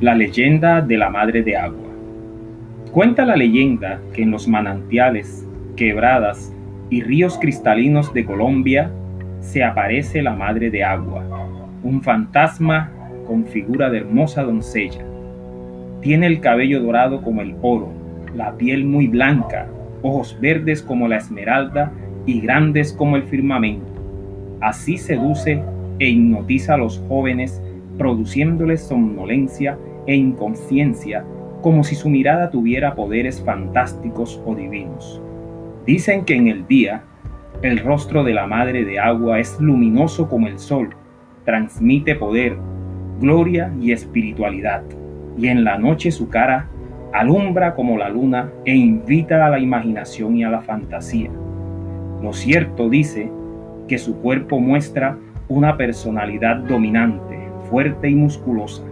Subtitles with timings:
[0.00, 1.90] La leyenda de la Madre de Agua.
[2.90, 5.46] Cuenta la leyenda que en los manantiales,
[5.76, 6.54] quebradas
[6.88, 8.90] y ríos cristalinos de Colombia
[9.40, 11.22] se aparece la Madre de Agua,
[11.82, 12.90] un fantasma
[13.26, 15.04] con figura de hermosa doncella.
[16.00, 17.92] Tiene el cabello dorado como el oro,
[18.34, 19.66] la piel muy blanca,
[20.00, 21.92] ojos verdes como la esmeralda
[22.24, 23.92] y grandes como el firmamento.
[24.62, 25.62] Así seduce
[25.98, 27.62] e hipnotiza a los jóvenes,
[28.00, 31.22] produciéndoles somnolencia e inconsciencia
[31.60, 35.20] como si su mirada tuviera poderes fantásticos o divinos.
[35.84, 37.02] Dicen que en el día
[37.60, 40.96] el rostro de la Madre de Agua es luminoso como el sol,
[41.44, 42.56] transmite poder,
[43.20, 44.82] gloria y espiritualidad,
[45.36, 46.68] y en la noche su cara
[47.12, 51.30] alumbra como la luna e invita a la imaginación y a la fantasía.
[52.22, 53.30] Lo cierto dice
[53.88, 57.39] que su cuerpo muestra una personalidad dominante,
[57.70, 58.82] fuerte y musculosa,